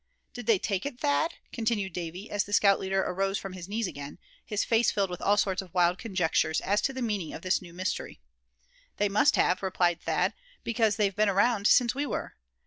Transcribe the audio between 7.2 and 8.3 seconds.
of this new mystery.